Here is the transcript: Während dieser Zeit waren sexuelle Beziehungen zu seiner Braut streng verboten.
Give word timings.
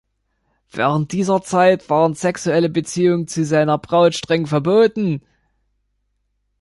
Während 0.71 1.11
dieser 1.11 1.43
Zeit 1.43 1.87
waren 1.91 2.15
sexuelle 2.15 2.69
Beziehungen 2.69 3.27
zu 3.27 3.45
seiner 3.45 3.77
Braut 3.77 4.15
streng 4.15 4.47
verboten. 4.47 5.21